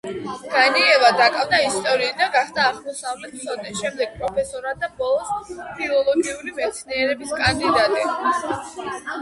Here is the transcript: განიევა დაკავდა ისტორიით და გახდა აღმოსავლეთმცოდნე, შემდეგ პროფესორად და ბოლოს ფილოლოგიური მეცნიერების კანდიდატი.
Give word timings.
განიევა 0.51 1.09
დაკავდა 1.17 1.57
ისტორიით 1.65 2.15
და 2.23 2.29
გახდა 2.35 2.63
აღმოსავლეთმცოდნე, 2.69 3.75
შემდეგ 3.81 4.15
პროფესორად 4.23 4.81
და 4.87 4.89
ბოლოს 5.03 5.53
ფილოლოგიური 5.77 6.57
მეცნიერების 6.63 7.39
კანდიდატი. 7.43 8.35